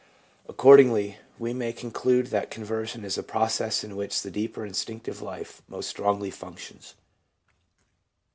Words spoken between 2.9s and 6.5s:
is a process in which the deeper instinctive life most strongly